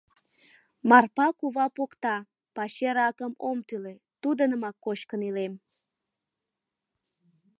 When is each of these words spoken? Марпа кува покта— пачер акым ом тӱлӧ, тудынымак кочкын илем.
Марпа 0.89 1.27
кува 1.39 1.65
покта— 1.77 2.15
пачер 2.55 2.97
акым 3.07 3.33
ом 3.49 3.57
тӱлӧ, 3.67 3.93
тудынымак 4.21 4.75
кочкын 4.85 5.21
илем. 5.29 5.53